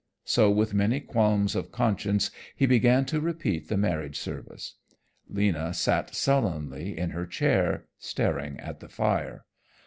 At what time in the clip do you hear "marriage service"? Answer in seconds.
3.77-4.77